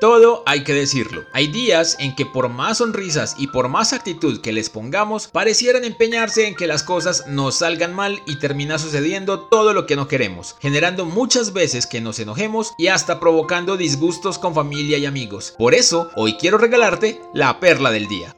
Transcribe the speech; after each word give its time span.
Todo 0.00 0.42
hay 0.44 0.62
que 0.62 0.74
decirlo. 0.74 1.24
Hay 1.32 1.46
días 1.46 1.96
en 1.98 2.14
que 2.14 2.26
por 2.26 2.50
más 2.50 2.78
sonrisas 2.78 3.34
y 3.38 3.46
por 3.46 3.68
más 3.68 3.94
actitud 3.94 4.42
que 4.42 4.52
les 4.52 4.68
pongamos, 4.68 5.28
parecieran 5.28 5.84
empeñarse 5.84 6.46
en 6.46 6.54
que 6.54 6.66
las 6.66 6.82
cosas 6.82 7.26
nos 7.28 7.56
salgan 7.56 7.94
mal 7.94 8.20
y 8.26 8.38
termina 8.38 8.78
sucediendo 8.78 9.40
todo 9.40 9.72
lo 9.72 9.86
que 9.86 9.96
no 9.96 10.06
queremos, 10.06 10.56
generando 10.60 11.06
muchas 11.06 11.54
veces 11.54 11.86
que 11.86 12.02
nos 12.02 12.18
enojemos 12.18 12.74
y 12.76 12.88
hasta 12.88 13.18
provocando 13.20 13.78
disgustos 13.78 14.38
con 14.38 14.54
familia 14.54 14.98
y 14.98 15.06
amigos. 15.06 15.54
Por 15.56 15.74
eso, 15.74 16.10
hoy 16.14 16.34
quiero 16.34 16.58
regalarte 16.58 17.20
la 17.32 17.58
perla 17.58 17.90
del 17.90 18.06
día. 18.06 18.36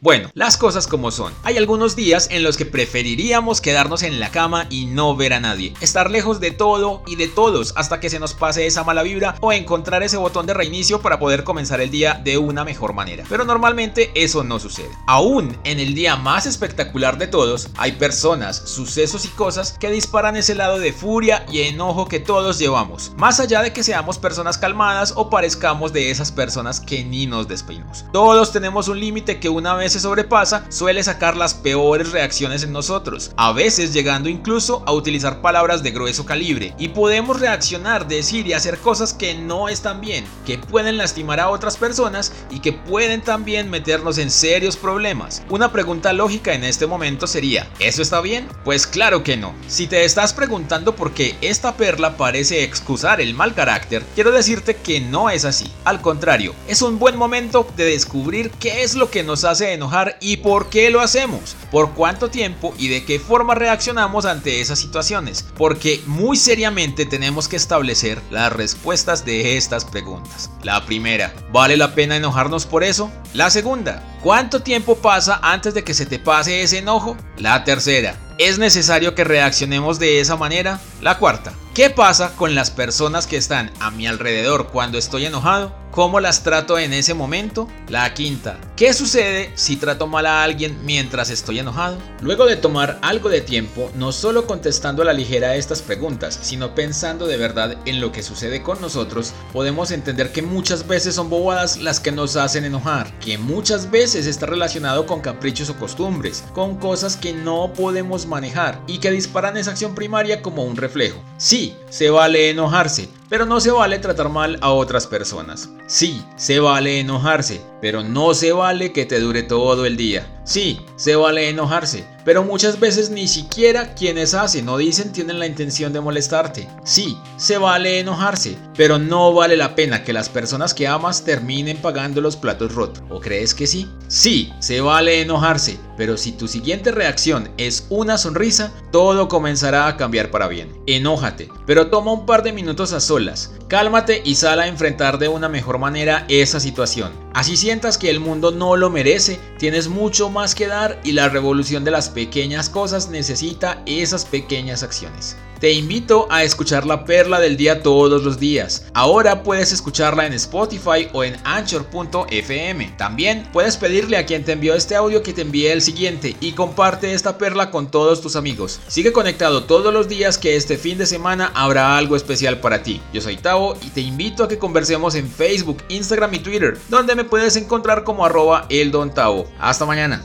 Bueno, 0.00 0.30
las 0.34 0.56
cosas 0.56 0.86
como 0.86 1.10
son. 1.10 1.32
Hay 1.42 1.56
algunos 1.56 1.96
días 1.96 2.28
en 2.30 2.44
los 2.44 2.56
que 2.56 2.64
preferiríamos 2.64 3.60
quedarnos 3.60 4.04
en 4.04 4.20
la 4.20 4.30
cama 4.30 4.68
y 4.70 4.86
no 4.86 5.16
ver 5.16 5.32
a 5.32 5.40
nadie, 5.40 5.74
estar 5.80 6.08
lejos 6.08 6.38
de 6.38 6.52
todo 6.52 7.02
y 7.04 7.16
de 7.16 7.26
todos 7.26 7.72
hasta 7.74 7.98
que 7.98 8.08
se 8.08 8.20
nos 8.20 8.32
pase 8.32 8.64
esa 8.64 8.84
mala 8.84 9.02
vibra 9.02 9.34
o 9.40 9.52
encontrar 9.52 10.04
ese 10.04 10.16
botón 10.16 10.46
de 10.46 10.54
reinicio 10.54 11.02
para 11.02 11.18
poder 11.18 11.42
comenzar 11.42 11.80
el 11.80 11.90
día 11.90 12.14
de 12.14 12.38
una 12.38 12.62
mejor 12.62 12.92
manera. 12.92 13.24
Pero 13.28 13.44
normalmente 13.44 14.12
eso 14.14 14.44
no 14.44 14.60
sucede. 14.60 14.92
Aún 15.08 15.58
en 15.64 15.80
el 15.80 15.96
día 15.96 16.14
más 16.14 16.46
espectacular 16.46 17.18
de 17.18 17.26
todos, 17.26 17.68
hay 17.76 17.90
personas, 17.90 18.56
sucesos 18.56 19.24
y 19.24 19.28
cosas 19.30 19.76
que 19.80 19.90
disparan 19.90 20.36
ese 20.36 20.54
lado 20.54 20.78
de 20.78 20.92
furia 20.92 21.44
y 21.50 21.62
enojo 21.62 22.06
que 22.06 22.20
todos 22.20 22.60
llevamos, 22.60 23.10
más 23.16 23.40
allá 23.40 23.62
de 23.62 23.72
que 23.72 23.82
seamos 23.82 24.16
personas 24.16 24.58
calmadas 24.58 25.12
o 25.16 25.28
parezcamos 25.28 25.92
de 25.92 26.12
esas 26.12 26.30
personas 26.30 26.78
que 26.78 27.02
ni 27.02 27.26
nos 27.26 27.48
despedimos. 27.48 28.04
Todos 28.12 28.52
tenemos 28.52 28.86
un 28.86 29.00
límite 29.00 29.40
que 29.40 29.48
una 29.48 29.74
vez 29.74 29.87
se 29.88 30.00
sobrepasa, 30.00 30.64
suele 30.70 31.02
sacar 31.02 31.36
las 31.36 31.54
peores 31.54 32.12
reacciones 32.12 32.62
en 32.62 32.72
nosotros, 32.72 33.32
a 33.36 33.52
veces 33.52 33.92
llegando 33.92 34.28
incluso 34.28 34.82
a 34.86 34.92
utilizar 34.92 35.40
palabras 35.40 35.82
de 35.82 35.90
grueso 35.90 36.26
calibre. 36.26 36.74
Y 36.78 36.88
podemos 36.88 37.40
reaccionar, 37.40 38.06
decir 38.08 38.46
y 38.46 38.52
hacer 38.52 38.78
cosas 38.78 39.12
que 39.12 39.34
no 39.34 39.68
están 39.68 40.00
bien, 40.00 40.24
que 40.46 40.58
pueden 40.58 40.96
lastimar 40.96 41.40
a 41.40 41.48
otras 41.48 41.76
personas 41.76 42.32
y 42.50 42.60
que 42.60 42.72
pueden 42.72 43.20
también 43.20 43.70
meternos 43.70 44.18
en 44.18 44.30
serios 44.30 44.76
problemas. 44.76 45.42
Una 45.48 45.72
pregunta 45.72 46.12
lógica 46.12 46.54
en 46.54 46.64
este 46.64 46.86
momento 46.86 47.26
sería, 47.26 47.68
¿eso 47.78 48.02
está 48.02 48.20
bien? 48.20 48.48
Pues 48.64 48.86
claro 48.86 49.22
que 49.22 49.36
no. 49.36 49.54
Si 49.66 49.86
te 49.86 50.04
estás 50.04 50.32
preguntando 50.32 50.94
por 50.94 51.12
qué 51.12 51.36
esta 51.40 51.76
perla 51.76 52.16
parece 52.16 52.64
excusar 52.64 53.20
el 53.20 53.34
mal 53.34 53.54
carácter, 53.54 54.04
quiero 54.14 54.30
decirte 54.30 54.76
que 54.76 55.00
no 55.00 55.30
es 55.30 55.44
así. 55.44 55.70
Al 55.84 56.00
contrario, 56.00 56.54
es 56.66 56.82
un 56.82 56.98
buen 56.98 57.16
momento 57.16 57.66
de 57.76 57.84
descubrir 57.84 58.50
qué 58.50 58.82
es 58.82 58.94
lo 58.94 59.10
que 59.10 59.22
nos 59.22 59.44
hace 59.44 59.72
enojar 59.78 60.18
y 60.20 60.36
por 60.36 60.68
qué 60.68 60.90
lo 60.90 61.00
hacemos, 61.00 61.56
por 61.70 61.94
cuánto 61.94 62.28
tiempo 62.28 62.74
y 62.78 62.88
de 62.88 63.04
qué 63.04 63.18
forma 63.18 63.54
reaccionamos 63.54 64.26
ante 64.26 64.60
esas 64.60 64.78
situaciones, 64.78 65.46
porque 65.56 66.02
muy 66.06 66.36
seriamente 66.36 67.06
tenemos 67.06 67.48
que 67.48 67.56
establecer 67.56 68.20
las 68.30 68.52
respuestas 68.52 69.24
de 69.24 69.56
estas 69.56 69.84
preguntas. 69.84 70.50
La 70.62 70.84
primera, 70.84 71.34
¿vale 71.52 71.76
la 71.76 71.94
pena 71.94 72.16
enojarnos 72.16 72.66
por 72.66 72.84
eso? 72.84 73.10
La 73.32 73.50
segunda, 73.50 74.02
¿cuánto 74.22 74.62
tiempo 74.62 74.96
pasa 74.96 75.40
antes 75.42 75.74
de 75.74 75.84
que 75.84 75.94
se 75.94 76.06
te 76.06 76.18
pase 76.18 76.62
ese 76.62 76.78
enojo? 76.78 77.16
La 77.38 77.64
tercera, 77.64 78.14
¿es 78.38 78.58
necesario 78.58 79.16
que 79.16 79.24
reaccionemos 79.24 79.98
de 79.98 80.20
esa 80.20 80.36
manera? 80.36 80.80
La 81.02 81.18
cuarta, 81.18 81.52
¿qué 81.74 81.90
pasa 81.90 82.34
con 82.36 82.54
las 82.54 82.70
personas 82.70 83.26
que 83.26 83.36
están 83.36 83.72
a 83.80 83.90
mi 83.90 84.06
alrededor 84.06 84.68
cuando 84.68 84.96
estoy 84.96 85.26
enojado? 85.26 85.74
¿Cómo 85.90 86.20
las 86.20 86.44
trato 86.44 86.78
en 86.78 86.92
ese 86.92 87.14
momento? 87.14 87.66
La 87.88 88.14
quinta, 88.14 88.60
¿qué 88.76 88.92
sucede 88.92 89.50
si 89.56 89.76
trato 89.76 90.06
mal 90.06 90.26
a 90.26 90.44
alguien 90.44 90.78
mientras 90.84 91.30
estoy 91.30 91.58
enojado? 91.58 91.96
Luego 92.20 92.46
de 92.46 92.56
tomar 92.56 92.98
algo 93.02 93.28
de 93.28 93.40
tiempo, 93.40 93.90
no 93.96 94.12
solo 94.12 94.46
contestando 94.46 95.02
a 95.02 95.06
la 95.06 95.12
ligera 95.12 95.56
estas 95.56 95.82
preguntas, 95.82 96.38
sino 96.42 96.74
pensando 96.74 97.26
de 97.26 97.38
verdad 97.38 97.78
en 97.86 98.00
lo 98.00 98.12
que 98.12 98.22
sucede 98.22 98.62
con 98.62 98.80
nosotros, 98.80 99.32
podemos 99.52 99.90
entender 99.90 100.30
que 100.30 100.42
muchas 100.42 100.86
veces 100.86 101.16
son 101.16 101.30
bobadas 101.30 101.78
las 101.78 101.98
que 102.00 102.12
nos 102.12 102.36
hacen 102.36 102.64
enojar, 102.64 103.18
que 103.18 103.38
muchas 103.38 103.90
veces 103.90 104.26
está 104.26 104.46
relacionado 104.46 105.06
con 105.06 105.20
caprichos 105.20 105.70
o 105.70 105.76
costumbres, 105.76 106.44
con 106.52 106.76
cosas 106.76 107.16
que 107.16 107.32
no 107.32 107.72
podemos 107.72 108.26
manejar 108.28 108.80
y 108.86 108.98
que 108.98 109.10
disparan 109.10 109.56
esa 109.56 109.72
acción 109.72 109.94
primaria 109.94 110.42
como 110.42 110.64
un 110.64 110.76
reflejo. 110.76 111.20
Sí, 111.36 111.74
se 111.90 112.10
vale 112.10 112.50
enojarse, 112.50 113.08
pero 113.28 113.46
no 113.46 113.60
se 113.60 113.70
vale 113.70 113.98
tratar 113.98 114.28
mal 114.28 114.58
a 114.60 114.70
otras 114.70 115.06
personas. 115.06 115.70
Sí, 115.86 116.22
se 116.36 116.60
vale 116.60 117.00
enojarse, 117.00 117.60
pero 117.80 118.04
no 118.04 118.34
se 118.34 118.52
vale 118.52 118.92
que 118.92 119.06
te 119.06 119.18
dure 119.18 119.42
todo 119.42 119.86
el 119.86 119.96
día. 119.96 120.26
Sí, 120.48 120.80
se 120.96 121.14
vale 121.14 121.50
enojarse, 121.50 122.06
pero 122.24 122.42
muchas 122.42 122.80
veces 122.80 123.10
ni 123.10 123.28
siquiera 123.28 123.92
quienes 123.92 124.32
hacen 124.32 124.66
o 124.70 124.78
dicen 124.78 125.12
tienen 125.12 125.38
la 125.38 125.46
intención 125.46 125.92
de 125.92 126.00
molestarte. 126.00 126.66
Sí, 126.84 127.18
se 127.36 127.58
vale 127.58 128.00
enojarse, 128.00 128.56
pero 128.74 128.98
no 128.98 129.34
vale 129.34 129.58
la 129.58 129.74
pena 129.74 130.04
que 130.04 130.14
las 130.14 130.30
personas 130.30 130.72
que 130.72 130.86
amas 130.86 131.22
terminen 131.22 131.76
pagando 131.76 132.22
los 132.22 132.36
platos 132.36 132.74
rotos. 132.74 133.02
¿O 133.10 133.20
crees 133.20 133.52
que 133.52 133.66
sí? 133.66 133.90
Sí, 134.08 134.50
se 134.58 134.80
vale 134.80 135.20
enojarse, 135.20 135.78
pero 135.98 136.16
si 136.16 136.32
tu 136.32 136.48
siguiente 136.48 136.92
reacción 136.92 137.50
es 137.58 137.86
una 137.90 138.16
sonrisa, 138.16 138.72
todo 138.90 139.28
comenzará 139.28 139.86
a 139.86 139.98
cambiar 139.98 140.30
para 140.30 140.48
bien. 140.48 140.72
Enójate, 140.86 141.50
pero 141.66 141.88
toma 141.88 142.12
un 142.12 142.24
par 142.24 142.42
de 142.42 142.52
minutos 142.52 142.94
a 142.94 143.00
solas, 143.00 143.52
cálmate 143.68 144.22
y 144.24 144.36
sal 144.36 144.60
a 144.60 144.66
enfrentar 144.66 145.18
de 145.18 145.28
una 145.28 145.50
mejor 145.50 145.78
manera 145.78 146.24
esa 146.28 146.58
situación. 146.58 147.12
Así 147.34 147.56
sientas 147.56 147.98
que 147.98 148.10
el 148.10 148.18
mundo 148.18 148.50
no 148.50 148.76
lo 148.76 148.90
merece, 148.90 149.38
tienes 149.58 149.88
mucho 149.88 150.30
más 150.38 150.54
que 150.54 150.68
dar 150.68 151.00
y 151.02 151.14
la 151.14 151.28
revolución 151.28 151.82
de 151.82 151.90
las 151.90 152.10
pequeñas 152.10 152.70
cosas 152.70 153.08
necesita 153.08 153.82
esas 153.86 154.24
pequeñas 154.24 154.84
acciones. 154.84 155.36
Te 155.60 155.72
invito 155.72 156.28
a 156.30 156.44
escuchar 156.44 156.86
la 156.86 157.04
perla 157.04 157.40
del 157.40 157.56
día 157.56 157.82
todos 157.82 158.22
los 158.22 158.38
días. 158.38 158.86
Ahora 158.94 159.42
puedes 159.42 159.72
escucharla 159.72 160.24
en 160.24 160.32
Spotify 160.34 161.08
o 161.12 161.24
en 161.24 161.36
anchor.fm. 161.42 162.94
También 162.96 163.48
puedes 163.52 163.76
pedirle 163.76 164.18
a 164.18 164.24
quien 164.24 164.44
te 164.44 164.52
envió 164.52 164.74
este 164.74 164.94
audio 164.94 165.22
que 165.24 165.32
te 165.32 165.42
envíe 165.42 165.66
el 165.66 165.82
siguiente 165.82 166.36
y 166.40 166.52
comparte 166.52 167.12
esta 167.12 167.38
perla 167.38 167.72
con 167.72 167.90
todos 167.90 168.20
tus 168.20 168.36
amigos. 168.36 168.78
Sigue 168.86 169.12
conectado 169.12 169.64
todos 169.64 169.92
los 169.92 170.08
días 170.08 170.38
que 170.38 170.54
este 170.54 170.78
fin 170.78 170.96
de 170.96 171.06
semana 171.06 171.50
habrá 171.54 171.96
algo 171.96 172.14
especial 172.14 172.60
para 172.60 172.84
ti. 172.84 173.00
Yo 173.12 173.20
soy 173.20 173.36
Tavo 173.36 173.76
y 173.82 173.88
te 173.88 174.00
invito 174.00 174.44
a 174.44 174.48
que 174.48 174.58
conversemos 174.58 175.16
en 175.16 175.28
Facebook, 175.28 175.82
Instagram 175.88 176.34
y 176.34 176.38
Twitter, 176.38 176.78
donde 176.88 177.16
me 177.16 177.24
puedes 177.24 177.56
encontrar 177.56 178.04
como 178.04 178.24
arroba 178.24 178.66
eldontavo. 178.68 179.46
Hasta 179.58 179.86
mañana. 179.86 180.24